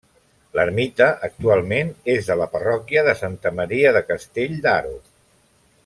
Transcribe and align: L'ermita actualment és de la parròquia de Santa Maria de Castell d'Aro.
L'ermita 0.59 1.09
actualment 1.27 1.91
és 2.15 2.31
de 2.31 2.37
la 2.41 2.47
parròquia 2.55 3.05
de 3.09 3.15
Santa 3.21 3.53
Maria 3.61 3.93
de 3.99 4.03
Castell 4.11 4.57
d'Aro. 4.65 4.99